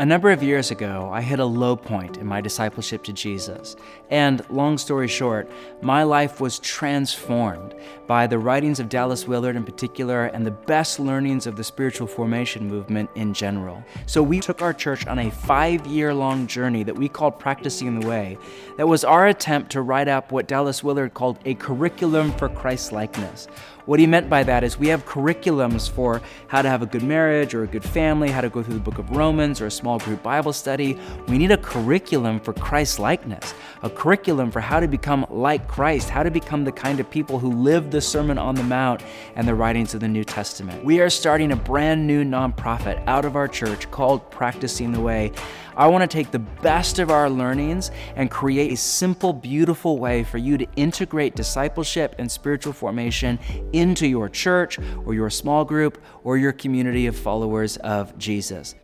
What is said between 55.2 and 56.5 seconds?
small group or your